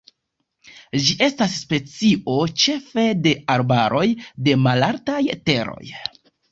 Ĝi 1.07 1.15
estas 1.25 1.57
specio 1.65 2.39
ĉefe 2.65 3.07
de 3.29 3.37
arbaroj 3.59 4.05
de 4.49 4.61
malaltaj 4.67 5.23
teroj. 5.51 5.91